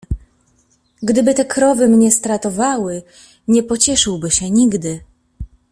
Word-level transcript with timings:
"Gdyby 1.03 1.33
te 1.33 1.45
krowy 1.45 1.87
mnie 1.89 2.11
stratowały, 2.11 3.03
nie 3.47 3.63
pocieszyłby 3.63 4.31
się 4.31 4.49
nigdy." 4.51 4.99